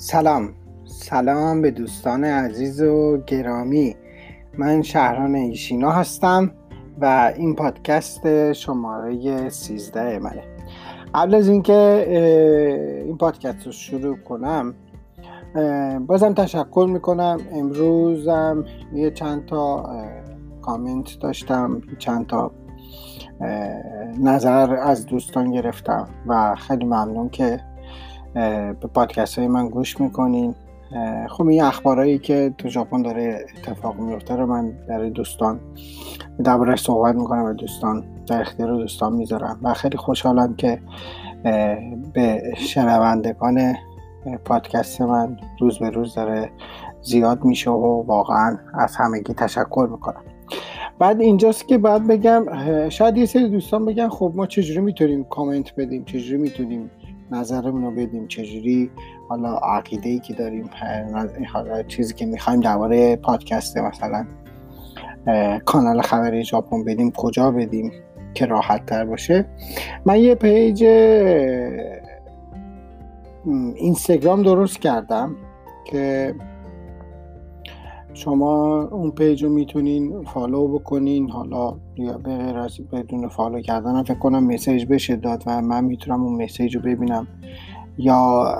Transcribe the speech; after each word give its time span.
سلام. 0.00 0.48
سلام 0.84 1.62
به 1.62 1.70
دوستان 1.70 2.24
عزیز 2.24 2.82
و 2.82 3.18
گرامی. 3.26 3.96
من 4.58 4.82
شهران 4.82 5.34
ایشینا 5.34 5.90
هستم 5.90 6.50
و 7.00 7.32
این 7.36 7.54
پادکست 7.54 8.52
شماره 8.52 9.48
13 9.48 10.18
منه. 10.18 10.42
قبل 11.14 11.34
از 11.34 11.48
اینکه 11.48 12.06
این 13.06 13.18
پادکست 13.18 13.66
رو 13.66 13.72
شروع 13.72 14.16
کنم 14.16 14.74
بازم 16.06 16.34
تشکر 16.34 16.86
می‌کنم. 16.92 17.40
امروزم 17.52 18.64
یه 18.94 19.10
چند 19.10 19.46
تا 19.46 19.90
کامنت 20.62 21.18
داشتم 21.20 21.80
چند 21.98 22.26
تا 22.26 22.52
نظر 24.20 24.74
از 24.74 25.06
دوستان 25.06 25.50
گرفتم 25.50 26.08
و 26.26 26.54
خیلی 26.54 26.84
ممنون 26.84 27.28
که 27.28 27.60
به 28.34 28.88
پادکست 28.94 29.38
های 29.38 29.48
من 29.48 29.68
گوش 29.68 30.00
می‌کنین. 30.00 30.54
خب 31.28 31.46
این 31.46 31.62
اخبارهایی 31.62 32.18
که 32.18 32.54
تو 32.58 32.68
ژاپن 32.68 33.02
داره 33.02 33.44
اتفاق 33.58 33.96
میفته 33.96 34.36
رو 34.36 34.46
من 34.46 34.72
برای 34.88 35.10
دوستان 35.10 35.60
دربارهش 36.44 36.80
صحبت 36.80 37.14
می‌کنم 37.14 37.44
و 37.44 37.52
دوستان 37.52 38.04
در 38.26 38.40
اختیار 38.40 38.76
دوستان 38.76 39.12
می‌ذارم. 39.12 39.60
و 39.62 39.74
خیلی 39.74 39.96
خوشحالم 39.96 40.54
که 40.54 40.80
به 42.12 42.42
شنوندگان 42.56 43.74
پادکست 44.44 45.00
من 45.00 45.36
روز 45.60 45.78
به 45.78 45.90
روز 45.90 46.14
داره 46.14 46.50
زیاد 47.02 47.44
میشه 47.44 47.70
و 47.70 48.02
واقعا 48.06 48.58
از 48.74 48.96
همگی 48.96 49.34
تشکر 49.34 49.88
می‌کنم. 49.90 50.22
بعد 50.98 51.20
اینجاست 51.20 51.68
که 51.68 51.78
باید 51.78 52.06
بگم 52.06 52.46
شاید 52.88 53.16
یه 53.16 53.26
سری 53.26 53.48
دوستان 53.48 53.84
بگن 53.84 54.08
خب 54.08 54.32
ما 54.34 54.46
چجوری 54.46 54.80
می‌تونیم 54.80 55.24
کامنت 55.24 55.74
بدیم 55.76 56.04
چجوری 56.04 56.42
می‌تونیم 56.42 56.90
نظرمون 57.30 57.82
رو 57.82 57.90
بدیم 57.90 58.28
چجوری. 58.28 58.90
حالا 59.28 59.56
عقیده 59.56 60.08
ای 60.08 60.18
که 60.18 60.34
داریم 60.34 60.70
حالا 61.52 61.82
چیزی 61.82 62.14
که 62.14 62.26
می‌خوایم 62.26 62.60
درباره 62.60 63.16
پادکست 63.16 63.78
مثلا 63.78 64.26
کانال 65.64 66.00
خبری 66.00 66.44
ژاپن 66.44 66.84
بدیم 66.84 67.10
کجا 67.10 67.50
بدیم 67.50 67.92
که 68.34 68.46
راحت 68.46 68.86
تر 68.86 69.04
باشه. 69.04 69.46
من 70.04 70.20
یه 70.20 70.34
page 70.34 70.84
اینستاگرام 73.74 74.42
درست 74.42 74.80
کردم 74.80 75.36
که 75.84 76.34
شما 78.14 78.82
اون 78.82 79.10
page 79.10 79.44
رو 79.44 79.50
می‌تونین 79.50 80.22
follow 80.22 80.68
بکنین. 80.68 81.30
حالا 81.30 81.74
به 81.96 82.12
غیر 82.12 82.58
از 82.58 82.80
بدون 82.92 83.28
follow 83.28 83.60
کردن 83.60 84.02
فکر 84.02 84.18
کنم 84.18 84.44
message 84.44 84.84
بشه 84.84 85.16
داد 85.16 85.42
و 85.46 85.62
من 85.62 85.84
می‌تونم 85.84 86.22
اون 86.22 86.42
message 86.42 86.76
رو 86.76 86.82
ببینم. 86.82 87.26
یا 87.98 88.54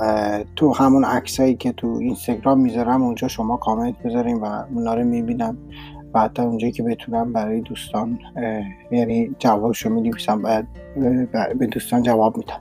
تو 0.57 0.73
همون 0.73 1.05
عکسایی 1.05 1.55
که 1.55 1.73
تو 1.73 1.87
اینستاگرام 1.87 2.61
می‌ذارم 2.61 3.03
اونجا 3.03 3.29
شما 3.29 3.57
کامنت 3.57 4.03
بذارین 4.03 4.37
و 4.37 4.65
اونا 4.75 4.95
رو 4.95 5.05
می‌بینم 5.05 5.59
و 6.15 6.21
حتی 6.21 6.43
اونجایی 6.43 6.73
که 6.73 6.83
بتونم 6.83 7.33
برای 7.33 7.61
دوستان 7.61 8.19
یعنی 8.93 9.31
جوابشو 9.39 9.91
میدیویسم 9.91 10.43
باید 10.43 10.67
به 11.59 11.67
دوستان 11.67 12.03
جواب 12.03 12.37
میدم. 12.37 12.61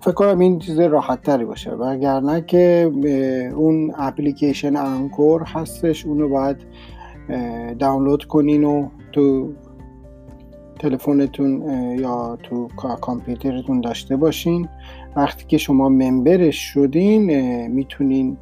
فکر 0.00 0.12
کنم 0.12 0.38
این 0.38 0.58
چیز 0.58 0.80
راحت 0.80 1.22
تری 1.22 1.44
باشه. 1.44 1.70
وگرنه 1.70 2.40
که 2.40 2.90
اون 3.56 3.92
اپلیکیشن 3.98 4.76
انکور 4.76 5.42
هستش 5.42 6.06
اونو 6.06 6.28
باید 6.28 6.56
دانلود 7.78 8.24
کنین 8.24 8.64
و 8.64 8.88
تو 9.12 9.52
تلفنتون 10.78 11.62
یا 11.98 12.38
تو 12.42 12.68
کامپیوترتون 13.00 13.80
داشته 13.80 14.16
باشین. 14.16 14.68
وقتی 15.16 15.44
که 15.48 15.58
شما 15.58 15.88
member 15.88 16.39
ش 16.39 16.56
شدین 16.56 17.66
می‌تونین 17.66 18.36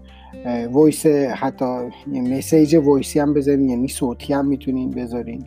voice 0.72 1.06
حتی 1.06 1.64
message 2.06 2.74
voice 2.74 3.11
ی 3.11 3.18
هم 3.20 3.34
بذارین 3.34 3.68
یعنی 3.68 3.88
صوتی 3.88 4.32
هم 4.32 4.46
می‌تونین 4.46 4.90
بذارین. 4.90 5.44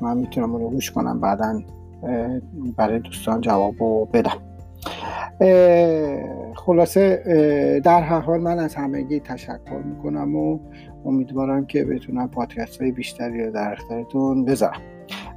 من 0.00 0.16
می‌تونم 0.18 0.54
اونو 0.54 0.70
گوش 0.70 0.90
کنم 0.90 1.20
بعدا 1.20 1.60
برای 2.76 2.98
دوستان 2.98 3.40
جواب 3.40 3.74
بدم. 4.12 4.51
خلاصه 6.54 7.22
در 7.84 8.00
هر 8.00 8.20
حال 8.20 8.40
من 8.40 8.58
از 8.58 8.74
همگی 8.74 9.20
تشکر 9.20 9.82
می‌کنم 9.84 10.36
و 10.36 10.58
امیدوارم 11.04 11.66
که 11.66 11.84
بتونم 11.84 12.28
پادکست 12.28 12.82
های 12.82 12.92
بیشتری 12.92 13.44
رو 13.44 13.52
در 13.52 13.72
اختیارتون 13.72 14.44
بذارم. 14.44 14.80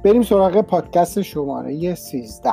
بریم 0.04 0.22
سراغ 0.22 0.60
پادکست 0.60 1.22
شماره 1.22 1.94
13 1.94 2.50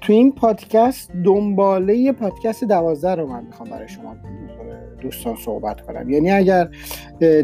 تو 0.00 0.12
این 0.12 0.32
پادکست 0.32 1.10
دنباله 1.24 2.12
پادکست 2.12 2.64
12 2.64 3.14
رو 3.14 3.26
من 3.26 3.44
می‌خوام 3.44 3.70
برای 3.70 3.88
شما 3.88 4.16
دوستان 5.00 5.36
صحبت 5.36 5.80
کنم. 5.80 6.10
یعنی 6.10 6.30
اگر 6.30 6.68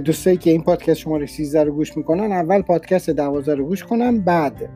دوستایی 0.04 0.36
که 0.36 0.50
این 0.50 0.62
پادکست 0.62 0.98
شماره 0.98 1.26
13 1.26 1.64
رو 1.64 1.72
گوش 1.72 1.96
می‌کنن 1.96 2.32
اول 2.32 2.62
پادکست 2.62 3.10
12 3.10 3.54
رو 3.54 3.66
گوش 3.66 3.84
کنن 3.84 4.20
بعد 4.20 4.68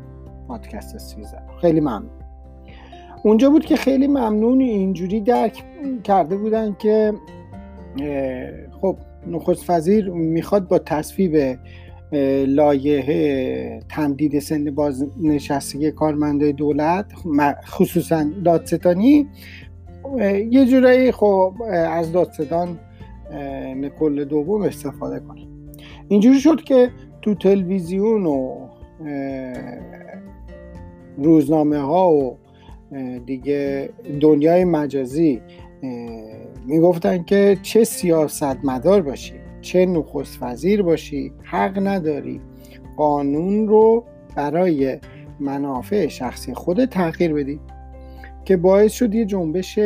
پادکست 0.48 0.98
13 0.98 1.38
خیلی 1.60 1.80
ممنون. 1.80 2.19
اونجا 3.22 3.50
بود 3.50 3.64
که 3.64 3.76
خیلی 3.76 4.06
ممنون 4.06 4.60
اینجوری 4.60 5.20
درک 5.20 5.64
کرده 6.04 6.36
بودن 6.36 6.76
که 6.78 7.12
خب 8.80 8.96
نخست 9.26 9.70
وزیر 9.70 10.10
می‌خواد 10.10 10.68
با 10.68 10.78
تصویب 10.78 11.58
لایحه 12.46 13.80
تمدید 13.88 14.38
سن 14.38 14.70
بازنشستگی 14.70 15.90
کارمندای 15.90 16.52
دولت 16.52 17.06
خصوصا 17.66 18.26
دادستانی 18.44 19.28
یه 20.50 20.66
جورایی 20.66 21.12
خب 21.12 21.54
از 21.90 22.12
دادستان 22.12 22.78
نکل 23.76 24.24
دوم 24.24 24.62
استفاده 24.62 25.20
کنه. 25.20 25.40
اینجوری 26.08 26.40
شد 26.40 26.62
که 26.62 26.90
تو 27.22 27.34
تلویزیون 27.34 28.26
و 28.26 28.68
روزنامه 31.18 31.78
ها 31.78 32.12
و 32.12 32.36
دیگه 33.26 33.90
دنیای 34.20 34.64
مجازی 34.64 35.40
می‌گفتن 36.66 37.22
که 37.22 37.58
چه 37.62 37.84
سیاست 37.84 38.64
مدار 38.64 39.02
باشی 39.02 39.34
چه 39.60 39.86
نخست 39.86 40.38
وزیر 40.42 40.82
باشی 40.82 41.32
حق 41.42 41.86
نداری. 41.86 42.40
قانون 42.96 43.68
رو 43.68 44.04
برای 44.36 44.98
منافع 45.40 46.06
شخصی 46.06 46.54
خود 46.54 46.84
تغییر 46.84 47.34
بدی 47.34 47.60
که 48.44 48.56
باعث 48.56 48.92
شد 48.92 49.14
یه 49.14 49.24
جنبش 49.24 49.78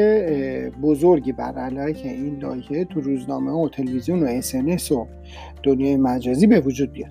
بزرگی 0.82 1.32
بر 1.32 1.59
علیه 1.59 2.12
این 2.12 2.38
لایحه 2.38 2.84
تو 2.84 3.00
روزنامه 3.00 3.50
و 3.50 3.69
تلویزیون 3.69 4.22
و 4.22 4.26
اسنس 4.26 4.92
و 4.92 5.06
دنیای 5.62 5.97
مجازی 5.97 6.47
به 6.47 6.60
وجود 6.60 6.92
بیاد. 6.92 7.10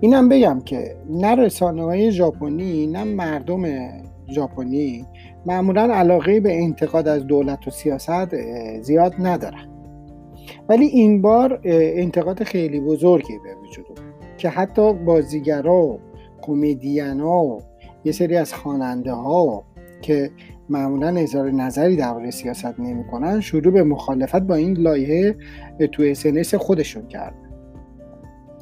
اینم 0.00 0.28
بگم 0.28 0.60
که 0.64 0.96
نه 1.10 1.34
رسانه 1.34 1.82
های 1.82 2.12
ژاپنی 2.12 2.86
نه 2.86 3.04
مردم 3.04 3.62
ژاپنی 4.30 5.06
معمولا 5.46 5.82
علاقه 5.82 6.40
به 6.40 6.62
انتقاد 6.62 7.08
از 7.08 7.26
دولت 7.26 7.68
و 7.68 7.70
سیاست 7.70 8.36
زیاد 8.80 9.14
ندارن. 9.18 9.68
ولی 10.68 10.84
این 10.84 11.22
بار 11.22 11.60
انتقاد 11.64 12.42
خیلی 12.42 12.80
بزرگی 12.80 13.38
به 13.44 13.54
وجود 13.54 14.00
که 14.38 14.48
حتی 14.48 14.92
بازیگرا 14.92 15.82
و 15.82 15.98
کمدینا 16.42 17.44
و 17.44 17.62
یه 18.04 18.12
سری 18.12 18.36
از 18.36 18.54
خواننده 18.54 19.12
ها 19.12 19.64
که 20.02 20.30
معمولا 20.68 21.08
اظهار 21.08 21.50
نظری 21.50 21.96
درباره 21.96 22.30
سیاست 22.30 22.80
نمی‌کنن 22.80 23.40
شروع 23.40 23.72
به 23.72 23.82
مخالفت 23.82 24.42
با 24.42 24.54
این 24.54 24.76
لایحه 24.76 25.36
تو 25.92 26.02
اسنس 26.02 26.54
خودشون 26.54 27.08
کرد 27.08 27.34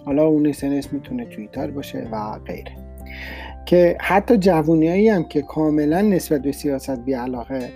حالا 0.05 0.27
اون 0.27 0.47
اسنس 0.47 0.93
می‌تونه 0.93 1.25
توییتر 1.25 1.71
باشه 1.71 2.09
و 2.13 2.39
غیره. 2.39 2.73
که 3.67 3.97
حتی 4.01 4.37
جوونیایی 4.37 5.09
هم 5.09 5.25
که 5.25 5.43
کاملا 5.43 6.01
نسبت 6.01 6.43
به 6.43 6.53
سیاست 6.53 7.01
بی 7.01 7.13
علاقه 7.13 7.71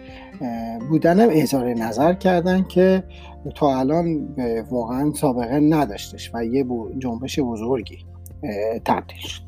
بودن 0.89 1.21
هم 1.21 1.29
اظهار 1.33 1.75
نظر 1.75 2.15
کردن 2.15 2.63
که 2.63 3.05
تا 3.55 3.79
الان 3.79 4.29
واقعا 4.71 5.13
سابقه 5.13 5.61
نداشتش 5.61 6.31
و 6.35 6.45
یه 6.45 6.65
جنبش 6.99 7.41
بزرگی 7.41 7.99
تبدیل 8.85 9.19
شد. 9.19 9.43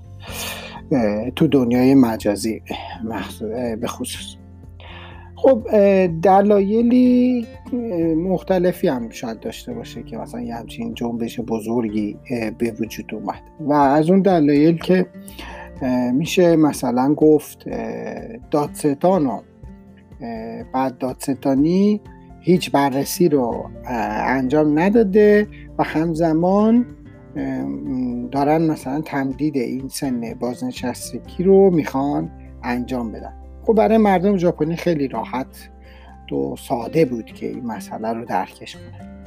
تو 1.37 1.47
دنیای 1.47 1.95
مجازی 1.95 2.63
به 3.81 3.87
خصوص. 3.87 4.37
خب 5.37 5.69
دلایلی 6.23 7.47
مختلفی 8.17 8.89
هم 8.89 9.11
شاید 9.11 9.41
داشته 9.41 9.73
باشه 9.75 10.03
که 10.03 10.17
مثلا 10.17 10.41
یه 10.41 10.55
همچین 10.55 10.95
جنبش 10.95 11.41
بزرگی 11.41 12.17
به 12.59 12.75
وجود 12.81 13.15
اومد. 13.15 13.41
و 13.61 13.73
از 13.73 14.11
اون 14.11 14.23
دلایل 14.23 14.79
که 14.79 15.07
میشه 16.13 16.57
مثلا 16.57 17.15
گفت 17.15 17.69
دادستان 18.51 19.27
و 19.27 19.41
بعد 20.73 20.99
دادستانی 20.99 22.01
هیچ 22.41 22.71
بررسی 22.71 23.29
رو 23.29 23.71
انجام 24.27 24.79
نداده 24.79 25.47
و 25.79 25.83
همزمان 25.83 26.87
دارن 28.33 28.63
مثلا 28.71 29.01
تمدید 29.01 29.57
این 29.57 29.89
سن 29.89 30.35
بازنشستگی 30.41 31.45
رو 31.45 31.71
می‌خوان 31.71 32.31
انجام 32.63 33.13
بدن. 33.13 33.35
خب 33.63 33.73
برای 33.73 33.99
مردم 33.99 34.37
ژاپنی 34.37 34.77
خیلی 34.77 35.09
راحت 35.09 35.71
و 36.33 36.57
ساده 36.57 37.05
بود 37.05 37.27
که 37.27 37.47
این 37.47 37.67
مسئله 37.67 38.13
رو 38.13 38.25
درکش 38.25 38.77
کنه 38.77 39.18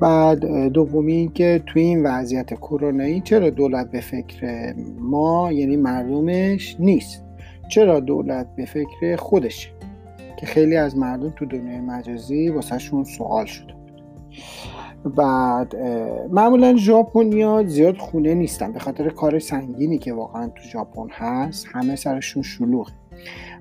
بعد 0.00 0.68
دومی 0.68 1.12
اینکه 1.12 1.62
توی 1.66 1.82
این 1.82 2.06
وضعیت 2.06 2.54
کرونایی 2.54 3.20
چرا 3.20 3.50
دولت 3.50 3.90
به 3.90 4.00
فکر 4.00 4.74
ما 4.98 5.52
یعنی 5.52 5.76
مردمش 5.76 6.76
نیست؟ 6.78 7.24
چرا 7.68 8.00
دولت 8.00 8.46
به 8.56 8.64
فکر 8.64 9.16
خودشه؟ 9.16 9.68
که 10.36 10.46
خیلی 10.46 10.76
از 10.76 10.96
مردم 10.96 11.30
تو 11.30 11.46
دنیای 11.46 11.80
مجازی 11.80 12.48
واسهشون 12.48 13.04
سوال 13.04 13.46
شده 13.46 13.74
بعد 15.04 15.76
معمولا 16.30 16.76
ژاپنیا 16.76 17.64
زیاد 17.66 17.96
خونه 17.96 18.34
نیستن 18.34 18.72
به 18.72 18.78
خاطر 18.78 19.08
کار 19.08 19.38
سنگینی 19.38 19.98
که 19.98 20.12
واقعا 20.12 20.46
تو 20.46 20.62
ژاپن 20.62 21.08
هست. 21.10 21.66
همه 21.72 21.96
سرشون 21.96 22.42
شلوغه. 22.42 22.92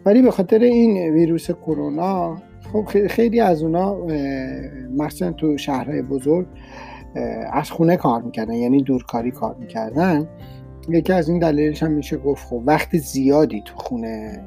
ولی 0.05 0.21
به 0.21 0.31
خاطر 0.31 0.59
این 0.59 1.13
ویروس 1.13 1.51
کرونا 1.51 2.37
خب 2.75 3.07
خیلی 3.07 3.39
از 3.39 3.63
اونا 3.63 3.97
مثلا 4.97 5.31
تو 5.31 5.57
شهرهای 5.57 6.01
بزرگ 6.01 6.47
از 7.53 7.71
خونه 7.71 7.97
کار 7.97 8.21
می‌کردن 8.21 8.53
یعنی 8.53 8.83
دورکاری 8.83 9.31
کار 9.31 9.55
می‌کردن. 9.55 10.27
یکی 10.89 11.13
از 11.13 11.29
این 11.29 11.39
دلیلش 11.39 11.83
هم 11.83 11.91
میشه 11.91 12.17
گفت 12.17 12.47
خب 12.47 12.61
وقت 12.65 12.97
زیادی 12.97 13.61
تو 13.65 13.75
خونه 13.77 14.43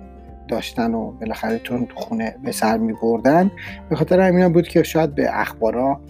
داشتن 0.49 0.95
و 0.95 1.11
بالاخره 1.11 1.59
تو 1.59 1.87
خونه 1.95 2.37
به 2.45 2.53
سر 2.53 2.79
می 2.79 2.93
بردن 3.03 3.51
به 3.91 3.97
خاطر 3.97 4.21
همین 4.21 4.53
بود 4.53 4.69
که 4.69 4.83
شاید 4.83 5.15
به 5.15 5.41
اخبارا 5.41 6.01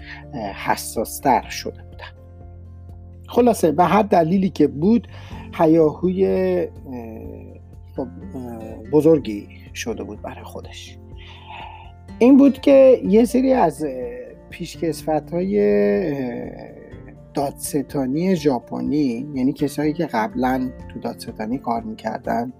حساستر 0.66 1.48
شده 1.48 1.82
بودن. 1.82 2.18
خلاصه 3.28 3.72
به 3.72 3.84
هر 3.84 4.02
دلیلی 4.02 4.50
که 4.50 4.66
بود 4.66 5.08
هیاهوی 5.54 6.66
خب، 7.96 8.06
بزرگی 8.92 9.48
شده 9.74 10.04
بود 10.04 10.22
برای 10.22 10.44
خودش. 10.44 10.98
این 12.18 12.36
بود 12.36 12.60
که 12.60 13.00
یه 13.04 13.24
سری 13.24 13.52
از 13.52 13.86
پیشکسفت 14.50 15.30
های 15.30 15.58
دادستانی 17.34 18.36
ژاپنی 18.36 19.26
یعنی 19.34 19.52
کسایی 19.52 19.92
که 19.92 20.06
قبلا 20.06 20.70
تو 20.88 21.00
دادستانی 21.00 21.58
کار 21.58 21.82
می‌کردن 21.82 22.52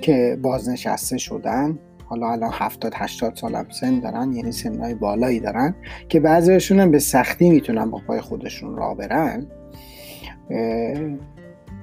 که 0.00 0.38
بازنشسته 0.42 1.18
شدن 1.18 1.78
حالا 2.04 2.32
الان 2.32 2.50
70 2.52 2.92
80 2.96 3.36
سال 3.36 3.54
هم 3.54 3.66
سن 3.70 4.00
دارن 4.00 4.32
یعنی 4.32 4.52
سنهای 4.52 4.94
بالایی 4.94 5.40
دارن 5.40 5.74
که 6.08 6.20
بعضیشون 6.20 6.80
هم 6.80 6.90
به 6.90 6.98
سختی 6.98 7.50
می‌تونن 7.50 7.90
با 7.90 8.00
پای 8.06 8.20
خودشون 8.20 8.76
را 8.76 8.94
برن. 8.94 9.46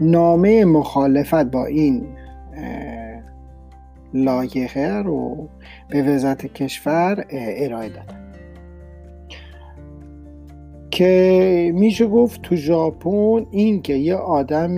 نامه 0.02 0.66
مخالفت 0.66 1.46
با 1.46 1.66
این 1.66 2.08
لایحه 4.13 5.01
رو 5.01 5.50
به 5.89 6.04
وزارت 6.04 6.45
کشور 6.45 7.25
ارائه 7.30 7.89
دادن. 7.89 8.24
که 10.92 11.71
میشه 11.75 12.07
گفت 12.07 12.42
تو 12.42 12.56
ژاپن 12.56 13.45
این 13.51 13.81
که 13.81 13.94
یه 13.94 14.15
آدم 14.15 14.75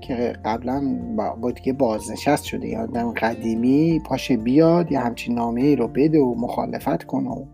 که 0.00 0.32
قبلا 0.44 0.98
با 1.40 1.50
دیگه 1.50 1.72
بازنشست 1.72 2.44
شده 2.44 2.68
یا 2.68 2.82
آدم 2.82 3.12
قدیمی 3.12 4.00
پاشه 4.06 4.36
بیاد 4.36 4.92
یا 4.92 5.00
همچین 5.00 5.34
نامه 5.34 5.62
ای 5.62 5.76
رو 5.76 5.88
بده 5.88 6.18
و 6.18 6.34
مخالفت 6.34 7.04
کنه 7.04 7.30
و 7.30 7.44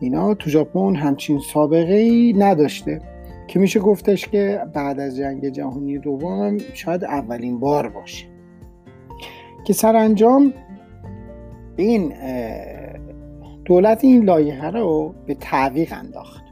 اینا 0.00 0.34
تو 0.34 0.50
ژاپن 0.50 0.96
همچین 0.96 1.38
سابقه 1.52 1.94
ای 1.94 2.32
نداشته. 2.32 3.00
که 3.48 3.58
میشه 3.58 3.80
گفتش 3.80 4.28
که 4.28 4.60
بعد 4.74 5.00
از 5.00 5.16
جنگ 5.16 5.48
جهانی 5.48 5.98
دوم 5.98 6.58
شاید 6.74 7.04
اولین 7.04 7.60
بار 7.60 7.88
باشه. 7.88 8.29
که 9.64 9.72
سرانجام 9.72 10.52
این 11.76 12.12
دولت 13.64 14.04
این 14.04 14.24
لایحه 14.24 14.70
رو 14.70 15.14
به 15.26 15.34
تعویق 15.34 15.92
انداخت. 15.92 16.44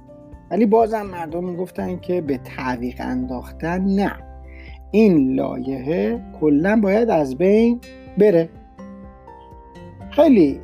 ولی 0.51 0.67
بازم 0.67 1.03
مردم 1.03 1.45
می‌گفتن 1.45 1.99
که 1.99 2.21
به 2.21 2.39
تعویق 2.39 2.97
انداختن 2.99 3.85
نه. 3.85 4.13
این 4.91 5.35
لایحه 5.35 6.21
کلا 6.41 6.81
باید 6.83 7.11
از 7.11 7.37
بین 7.37 7.81
بره. 8.19 8.49
خیلی 10.11 10.61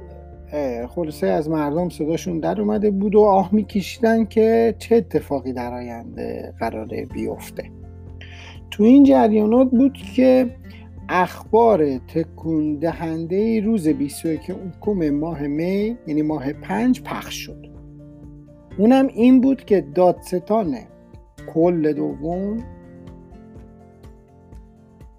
خلاصه 0.89 1.27
از 1.27 1.51
مردم 1.51 1.89
صداشون 1.89 2.41
در 2.41 2.61
اومده 2.61 2.91
بود 2.91 3.15
و 3.15 3.21
آه 3.21 3.55
میکشیدن 3.55 4.25
که 4.25 4.75
چه 4.79 4.97
اتفاقی 4.97 5.53
در 5.53 5.75
آینده 5.75 6.55
قراره 6.59 7.07
بیفته. 7.07 7.71
تو 8.71 8.85
این 8.85 9.05
جریانات 9.05 9.71
بود 9.71 9.93
که 9.93 10.51
اخبار 11.09 11.99
تکون 11.99 12.77
دهنده 12.77 13.61
روز 13.61 13.89
21 13.89 14.55
ماه 15.13 15.43
می 15.47 15.97
یعنی 16.07 16.23
ماه 16.23 16.53
پنج 16.53 17.03
پخش 17.03 17.35
شد. 17.35 17.67
اونم 18.79 19.07
این 19.07 19.41
بود 19.41 19.65
که 19.65 19.81
دادستان 19.81 20.77
کل 21.55 21.93
دوم 21.93 22.57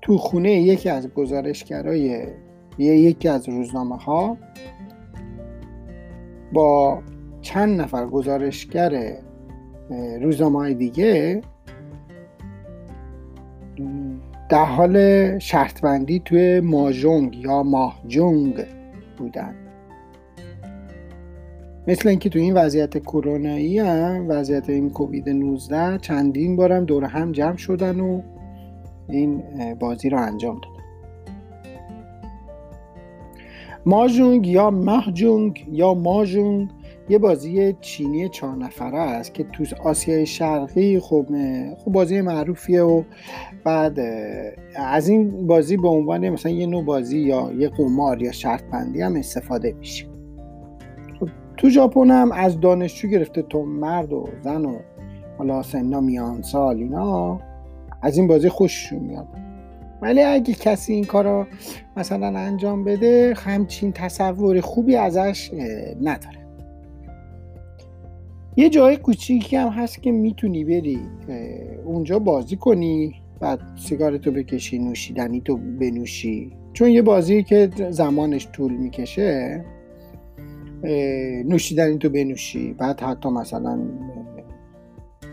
تو 0.02 0.18
خونه 0.18 0.52
یکی 0.52 0.90
از 0.90 1.14
گزارشگرای 1.14 2.28
یکی 2.78 3.28
از 3.28 3.50
روزنامه 3.50 3.98
ها 3.98 4.38
با 6.54 7.02
چند 7.42 7.82
نفر 7.82 8.06
گزارشگر 8.06 9.18
روزنامه 10.22 10.60
های 10.60 10.74
دیگه 10.74 11.42
در 14.50 14.66
حال 14.66 15.40
شرطبندی 15.40 16.20
توی 16.26 16.60
ماجونگ 16.60 17.36
یا 17.36 17.64
ماهجونگ 17.64 18.64
بودن. 19.18 19.56
مثل 21.88 22.10
اینکه 22.10 22.30
تو 22.30 22.40
این 22.40 22.54
وضعیت 22.54 22.98
کرونایی 22.98 23.80
هم 23.80 24.26
وضعیت 24.30 24.70
این 24.70 24.90
کووید 24.90 25.30
19 25.30 25.98
چندین 25.98 26.56
بارم 26.56 26.86
دور 26.86 27.04
هم 27.06 27.32
جمع 27.32 27.58
شدن 27.58 28.00
و 28.00 28.22
این 29.10 29.44
بازی 29.80 30.10
رو 30.10 30.22
انجام 30.22 30.56
دادن. 30.56 30.76
ماجونگ 33.86 34.48
یا 34.48 34.70
ماهجونگ 34.70 35.68
یا 35.72 35.94
ماجونگ 35.94 36.70
یه 37.10 37.18
بازی 37.18 37.74
چینی 37.82 38.30
چهار 38.30 38.56
نفره 38.56 38.98
است 38.98 39.34
که 39.34 39.44
تو 39.44 39.66
آسیای 39.84 40.26
شرقی 40.26 41.00
خب 41.00 41.26
خب 41.78 41.92
بازی 41.92 42.22
معروفیه 42.22 42.82
و 42.82 43.04
بعد 43.64 44.00
از 44.76 45.08
این 45.08 45.48
بازی 45.48 45.78
به 45.78 45.88
عنوان 45.88 46.30
مثلا 46.30 46.52
یه 46.52 46.66
نوع 46.66 46.84
بازی 46.84 47.20
یا 47.20 47.52
یه 47.58 47.70
قمار 47.70 48.22
یا 48.22 48.32
شرط 48.32 48.64
بندی 48.64 49.02
هم 49.02 49.16
استفاده 49.16 49.74
میشه. 49.74 50.06
خب 51.20 51.30
تو 51.58 51.70
ژاپن 51.70 52.12
هم 52.12 52.32
از 52.32 52.60
دانشجو 52.60 53.08
گرفته 53.08 53.42
تو 53.42 53.66
مرد 53.66 54.14
و 54.14 54.30
زن 54.44 54.66
و 54.66 54.78
حالا 55.38 55.64
سنا 55.64 56.02
میان 56.02 56.42
سال 56.42 56.78
اینا 56.78 57.40
از 58.02 58.18
این 58.18 58.28
بازی 58.28 58.50
خوششون 58.50 59.00
میاد. 59.00 59.28
ولی 60.02 60.22
اگه 60.22 60.54
کسی 60.54 60.94
این 60.94 61.06
کار 61.06 61.48
مثلا 61.98 62.28
انجام 62.40 62.84
بده 62.84 63.34
همچین 63.38 63.92
تصور 63.92 64.62
خوبی 64.62 64.96
ازش 64.96 65.52
نداره. 66.02 66.45
یه 68.58 68.70
جای 68.70 68.98
کوچیکی 68.98 69.56
هم 69.56 69.70
هست 69.70 70.04
که 70.04 70.12
می‌تونی 70.12 70.64
بری 70.64 71.00
اونجا 71.86 72.20
بازی 72.20 72.56
کنی 72.56 73.16
بعد 73.40 73.60
سیگارتو 73.76 74.32
بکشی 74.32 74.80
نوشیدنی 74.80 75.42
تو 75.42 75.58
بنوشی. 75.58 76.52
چون 76.74 76.90
یه 76.90 77.02
بازی 77.02 77.44
که 77.44 77.70
زمانش 77.90 78.48
طول 78.54 78.74
می‌کشه 78.74 79.66
نوشیدنی 81.46 81.98
تو 81.98 82.10
بنوشی 82.10 82.74
بعد 82.74 83.02
حتی 83.02 83.30
مثلا 83.30 83.80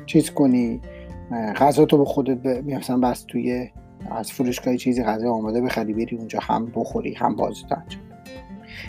چیز 0.06 0.30
کنی 0.30 0.80
غذا 1.56 1.84
تو 1.84 1.98
به 1.98 2.04
خودت 2.04 2.38
ب... 2.38 2.48
مثلا 2.74 2.98
بس 2.98 3.24
توی 3.28 3.70
از 4.10 4.32
فروشگاه 4.32 4.76
چیزی 4.76 5.02
غذا 5.02 5.32
آماده 5.32 5.60
بخری 5.60 5.92
بری 5.92 6.16
اونجا 6.16 6.38
هم 6.42 6.72
بخوری 6.74 7.14
هم 7.14 7.36
بازی 7.36 7.62
انجام 7.70 8.02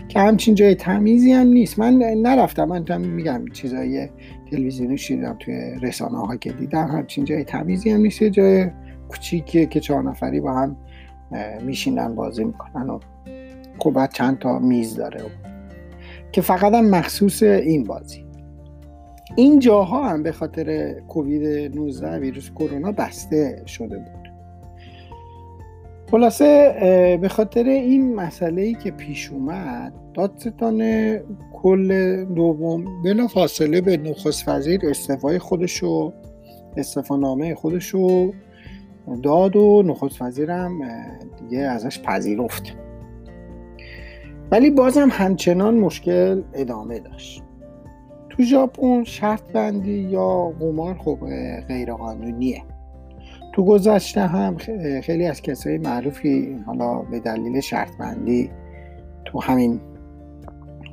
که 0.08 0.20
همچین 0.20 0.56
جای 0.56 0.76
تمیزی 0.76 1.32
هم 1.32 1.48
نیست. 1.48 1.80
من 1.80 1.98
نرفتم 1.98 2.64
من 2.64 2.86
هم 2.90 3.02
میگم 3.02 3.46
چیزای 3.54 4.10
تلویزیونی 4.52 4.98
شیدم 4.98 5.38
توی 5.40 5.56
رسانه 5.82 6.18
ها 6.18 6.36
که 6.36 6.52
دیدم 6.52 6.88
همچین 6.88 7.26
جای 7.26 7.44
تمیزی 7.44 7.90
هم 7.92 8.02
نیست. 8.02 8.24
جای 8.24 8.68
کوچیکیه 9.10 9.66
که 9.66 9.80
چهار 9.80 10.04
نفری 10.04 10.40
با 10.40 10.54
هم 10.54 10.78
میشینن 11.62 12.16
بازی 12.16 12.44
می‌کنن 12.44 12.90
و 12.90 13.00
خب 13.80 14.08
چند 14.14 14.40
تا 14.40 14.60
میز 14.60 14.96
داره 14.96 15.24
و. 15.24 15.28
که 16.32 16.42
فقط 16.42 16.74
هم 16.74 16.90
مخصوص 16.90 17.44
این 17.44 17.84
بازی. 17.84 18.26
این 19.36 19.60
جاها 19.60 20.10
هم 20.10 20.24
به 20.24 20.32
خاطر 20.32 20.94
کووید 21.08 21.76
19 21.78 22.20
ویروس 22.20 22.52
کرونا 22.52 22.92
بسته 22.92 23.64
شده 23.66 23.98
بود. 23.98 24.23
خلاصه 26.14 27.18
به 27.22 27.28
خاطر 27.28 27.64
این 27.64 28.16
مسئله 28.16 28.62
ای 28.62 28.74
که 28.74 28.92
پیش 28.92 29.30
اومد 29.30 29.94
دادستان 30.14 30.82
کل 31.54 32.24
دوم 32.26 33.02
بلا 33.04 33.28
فاصله 33.28 33.82
به 33.82 33.98
نخست 33.98 34.48
وزیر 34.48 34.82
استعفای 34.90 35.40
خودشو 35.40 36.14
استعفا 36.78 37.16
نامه 37.16 37.56
خودشو 37.56 38.34
داد 39.24 39.56
و 39.56 39.84
نخست 39.86 40.22
وزیرم 40.22 40.72
دیگه 41.42 41.60
ازش 41.60 42.00
پذیرفت. 42.00 42.64
ولی 44.52 44.70
بازم 44.70 45.10
همچنان 45.12 45.78
مشکل 45.78 46.42
ادامه 46.54 47.00
داشت. 47.00 47.44
تو 48.30 48.44
ژاپن 48.44 49.04
شرط 49.04 49.52
بندی 49.52 50.00
یا 50.00 50.54
قمار 50.60 50.98
خب 50.98 51.20
غیر 51.68 51.94
قانونیه 51.94 52.64
تو 53.54 53.66
گذشته 53.66 54.22
هم 54.22 54.58
خیلی 55.02 55.26
از 55.26 55.42
کسای 55.42 55.78
معروفی 55.78 56.58
حالا 56.66 57.00
به 57.00 57.20
دلیل 57.20 57.60
شرط 57.60 57.98
بندی 57.98 58.50
تو 59.26 59.42
همین 59.42 59.80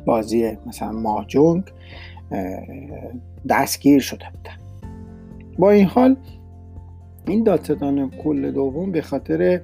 بازی 0.06 0.56
مثلا 0.66 0.92
ماجونگ 0.92 1.62
دستگیر 3.48 4.00
شده 4.00 4.24
بودن. 4.32 4.56
با 5.58 5.70
این 5.70 5.86
حال 5.86 6.16
این 7.26 7.44
دادستان 7.44 8.10
کل 8.10 8.50
دوم 8.50 8.92
به 8.92 9.02
خاطر 9.02 9.60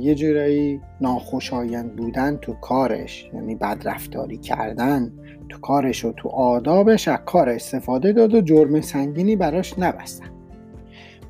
یه 0.00 0.14
جورایی 0.14 0.80
ناخوشایند 1.00 1.96
بودن 1.96 2.36
تو 2.36 2.52
کارش 2.52 3.30
یعنی 3.34 3.54
بدرفتاری 3.54 4.36
کردن 4.36 5.12
تو 5.48 5.60
کارش 5.60 6.04
و 6.04 6.12
تو 6.12 6.28
آدابش 6.28 7.08
از 7.08 7.18
کار 7.26 7.48
استفاده 7.48 8.12
داد 8.12 8.34
و 8.34 8.40
جرم 8.40 8.80
سنگینی 8.80 9.36
براش 9.36 9.78
نبستن. 9.78 10.35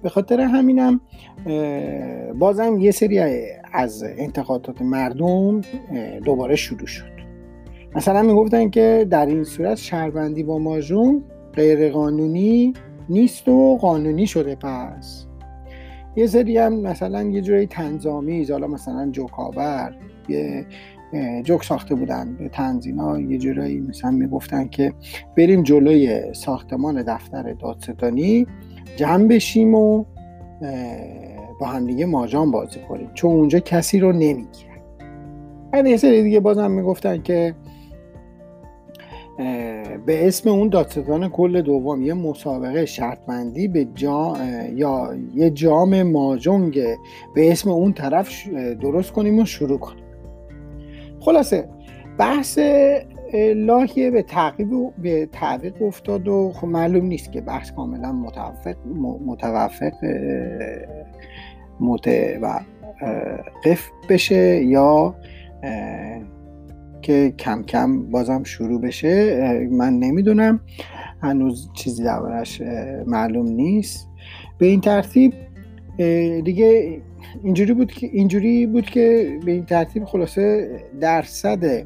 به 0.06 0.10
خاطر 0.10 0.40
همینم 0.40 1.00
بازم 2.38 2.80
یه 2.80 2.90
سری 2.90 3.18
از 3.72 4.04
انتقادات 4.18 4.82
مردم 4.82 5.60
دوباره 6.24 6.56
شروع 6.56 6.86
شد. 6.86 7.12
مثلا 7.94 8.22
می‌گفتن 8.22 8.70
که 8.70 9.06
در 9.10 9.26
این 9.26 9.44
صورت 9.44 9.76
شهروندی 9.76 10.42
با 10.42 10.58
ماژون 10.58 11.24
غیر 11.54 11.90
قانونی 11.90 12.72
نیست 13.08 13.48
و 13.48 13.76
قانونی 13.76 14.26
شده 14.26 14.54
پس. 14.54 15.26
یه 16.16 16.26
سری 16.26 16.58
هم 16.58 16.80
مثلا 16.80 17.22
یه 17.22 17.40
جوری 17.40 17.66
تنظامی 17.66 18.44
حالا 18.44 18.66
مثلا 18.66 19.10
جوکاور 19.10 19.96
یه 20.28 20.66
جوک 21.44 21.64
ساخته 21.64 21.94
بودن 21.94 22.36
به 22.36 22.48
تنظینا 22.48 23.20
یه 23.20 23.38
جورایی 23.38 23.80
مثلا 23.80 24.10
می‌گفتن 24.10 24.68
که 24.68 24.92
بریم 25.36 25.62
جلوی 25.62 26.34
ساختمان 26.34 27.02
دفتر 27.02 27.52
دادستانی. 27.52 28.46
جمع 28.96 29.28
بشیم 29.28 29.74
و 29.74 30.04
با 31.60 31.66
همدیگه 31.66 32.06
ماجان 32.06 32.50
بازی 32.50 32.80
کنیم. 32.88 33.10
چون 33.14 33.32
اونجا 33.32 33.58
کسی 33.58 33.98
رو 33.98 34.12
نمی‌گیرن. 34.12 34.76
بعد 35.72 35.86
یه 35.86 35.96
سری 35.96 36.22
دیگه 36.22 36.40
بازم 36.40 36.70
می‌گفتن 36.70 37.22
که 37.22 37.54
به 40.06 40.26
اسم 40.28 40.50
اون 40.50 40.68
دادستان 40.68 41.28
کل 41.28 41.62
دوم 41.62 42.02
یه 42.02 42.14
مسابقه 42.14 42.86
شرطمندی 42.86 43.68
به 43.68 43.84
جا 43.84 44.36
یا 44.74 45.14
یه 45.34 45.50
جام 45.50 46.02
ماجونگ 46.02 46.80
به 47.34 47.52
اسم 47.52 47.70
اون 47.70 47.92
طرف 47.92 48.48
درست 48.80 49.12
کنیم 49.12 49.38
و 49.38 49.44
شروع 49.44 49.78
کنیم. 49.78 50.04
خلاصه 51.20 51.68
بحث 52.18 52.58
لاهیه 53.56 54.10
به 54.10 54.22
تعقیب 54.22 54.68
به 54.98 55.28
تعویق 55.32 55.82
افتاد 55.82 56.28
و 56.28 56.52
خب 56.54 56.66
معلوم 56.66 57.04
نیست 57.06 57.32
که 57.32 57.40
بحث 57.40 57.70
کاملا 57.72 58.12
متوفق 58.12 58.76
متوفق 59.26 59.92
متوقف 61.80 62.64
بشه 64.08 64.64
یا 64.64 65.14
که 67.02 67.34
کم 67.38 67.62
کم 67.62 68.10
بازم 68.10 68.42
شروع 68.44 68.80
بشه. 68.80 69.68
من 69.70 69.98
نمی‌دونم. 69.98 70.60
هنوز 71.22 71.70
چیزی 71.74 72.04
دربارش 72.04 72.62
معلوم 73.06 73.46
نیست. 73.48 74.08
به 74.58 74.66
این 74.66 74.80
ترتیب 74.80 75.32
دیگه 76.44 77.00
اینجوری 77.42 77.74
بود 77.74 77.92
که 77.92 78.06
اینجوری 78.06 78.66
بود 78.66 78.86
که 78.86 79.38
به 79.44 79.52
این 79.52 79.64
ترتیب 79.64 80.04
خلاصه 80.04 80.70
درصد 81.00 81.84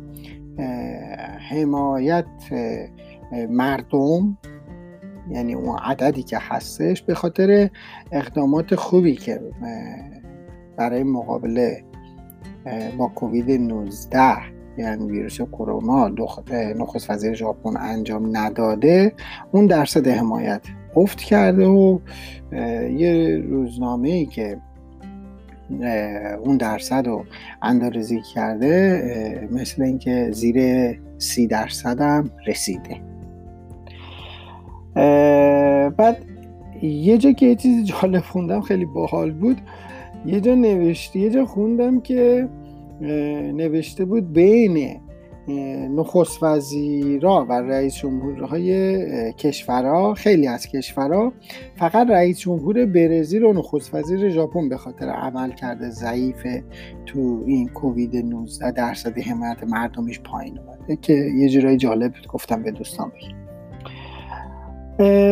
حمایت 1.51 2.27
مردم 3.51 4.39
یعنی 5.31 5.55
اون 5.55 5.79
عددی 5.79 6.23
که 6.23 6.39
هستش 6.41 7.03
به 7.03 7.15
خاطر 7.15 7.71
اقدامات 8.13 8.75
خوبی 8.75 9.15
که 9.15 9.41
برای 10.77 11.03
مقابله 11.03 11.85
با 12.99 13.09
کووید 13.09 13.51
19 13.51 14.37
یعنی 14.79 15.11
ویروس 15.11 15.41
کرونا 15.41 16.09
نخست 16.77 17.11
وزیر 17.11 17.35
ژاپن 17.35 17.77
انجام 17.77 18.37
نداده 18.37 19.13
اون 19.53 19.67
درصد 19.67 20.09
حمایت 20.09 20.63
افت 20.97 21.21
کرده 21.21 21.67
و 21.67 21.99
یه 22.97 23.43
روزنامه 23.49 24.09
ای 24.09 24.27
که 24.27 24.61
اون 26.45 26.57
درصد 26.57 27.07
رو 27.07 27.25
اندارزی 27.63 28.21
کرده 28.35 29.49
مثل 29.53 29.83
اینکه 29.83 30.29
زیر 30.33 30.59
سی 31.19 31.47
درصد 31.47 32.01
هم 32.01 32.31
رسیده. 32.47 32.97
بعد 35.97 36.17
یه 36.83 37.19
جا 37.19 37.33
که 37.33 37.47
یه 37.47 37.55
چیزی 37.55 37.85
جالب 37.85 38.23
خوندم 38.23 38.61
خیلی 38.61 38.85
باحال 38.85 39.31
بود. 39.31 39.61
یه 40.27 40.41
جا 40.41 40.55
نوشته 40.55 41.19
یه 41.19 41.31
جا 41.31 41.45
خوندم 41.45 42.01
که 42.01 42.49
نوشته 43.55 44.05
بود 44.05 44.33
بین 44.33 45.01
نخست 45.91 46.43
وزیرا 46.43 47.47
و 47.49 47.53
رئیس 47.53 47.95
جمهورهای 47.95 49.33
کشورها 49.33 50.15
خیلی 50.15 50.47
از 50.47 50.67
کشورها 50.67 51.33
فقط 51.77 52.07
رئیس 52.11 52.39
جمهور 52.39 52.87
برزیل 52.87 53.45
و 53.45 53.53
نخست 53.53 53.95
وزیر 53.95 54.29
ژاپن 54.29 54.69
به 54.69 54.77
خاطر 54.77 55.09
عمل 55.09 55.53
کرده 55.53 55.91
ضعیف 55.91 56.47
تو 57.07 57.43
این 57.47 57.69
کووید 57.69 58.17
19 58.17 58.71
درصد 58.71 59.19
حمایت 59.19 59.65
مردمش 59.65 60.21
پایین 60.21 60.59
اومده 60.59 60.97
که 60.97 61.13
یه 61.13 61.49
جورایی 61.49 61.77
جالب 61.77 62.13
گفتم 62.29 62.63
به 62.63 62.71
دوستان 62.71 63.13
بگیم. 63.17 63.37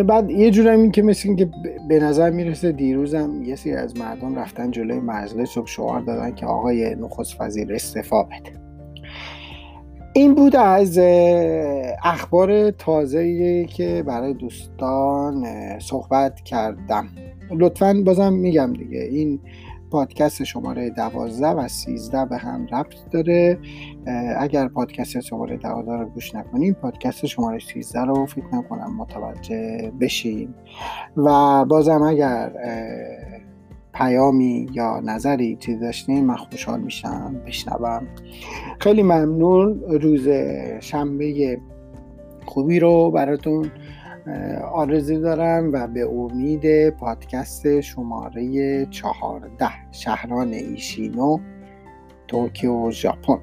بعد 0.07 0.31
یه 0.31 0.51
جورایی 0.51 0.81
این 0.81 0.91
که 0.91 1.03
مثل 1.03 1.35
که 1.35 1.51
به 1.89 1.99
نظر 1.99 2.31
می‌رسه 2.31 2.73
دیروزم 2.73 3.43
یه 3.45 3.57
سری 3.57 3.73
از 3.73 3.97
مردم 3.97 4.39
رفتن 4.39 4.71
جلوی 4.71 5.01
مجلس 5.01 5.59
و 5.59 5.67
شعار 5.67 6.01
دادن 6.01 6.35
که 6.35 6.47
آقای 6.47 6.95
نخست 6.95 7.41
وزیر 7.41 7.75
استعفا 7.75 8.23
بده. 8.23 8.68
این 10.19 10.35
بود 10.35 10.57
از 10.57 10.99
اخبار 12.05 12.71
تازه 12.71 13.65
که 13.65 14.03
برای 14.07 14.35
دوستان 14.35 15.47
صحبت 15.79 16.41
کردم. 16.41 17.09
لطفا 17.51 18.03
بازم 18.07 18.33
میگم 18.33 18.73
دیگه 18.73 19.01
این 19.01 19.41
پادکست 19.91 20.45
شماره 20.45 20.91
دوازده 20.91 21.49
و 21.49 21.69
سیزده 21.69 22.25
به 22.25 22.37
هم 22.37 22.67
ربط 22.73 22.95
داره. 23.11 23.59
اگر 24.39 24.69
پادکست 24.69 25.21
شماره 25.21 25.57
دوازده 25.57 25.97
رو 25.97 26.05
گوش 26.05 26.35
نکنیم 26.35 26.75
پادکست 26.75 27.27
شماره 27.27 27.59
سیزده 27.59 28.05
رو 28.05 28.27
فکر 28.27 28.47
نکنم 28.53 28.97
متوجه 28.97 29.93
بشین. 30.01 30.55
و 31.17 31.65
بازم 31.65 32.03
اگر 32.03 32.53
پیامی 33.99 34.67
یا 34.73 35.01
نظری 35.01 35.57
چیز 35.57 35.81
داشتین 35.81 36.27
من 36.27 36.37
خوشحال 36.37 36.81
میشم 36.81 37.43
بشنوم. 37.47 38.07
خیلی 38.81 39.03
ممنون 39.03 39.81
روز 39.81 40.29
شنبه 40.81 41.61
خوبی 42.47 42.81
رو 42.81 43.11
براتون 43.11 43.71
آرزو 44.73 45.21
دارم 45.21 45.73
و 45.73 45.87
به 45.87 46.01
امید 46.01 46.91
پادکست 46.91 47.81
شماره 47.81 48.87
چهارده 48.87 49.71
شهران 49.93 50.53
ایشینو 50.53 51.39
توکیو 52.29 52.91
ژاپن. 52.91 53.39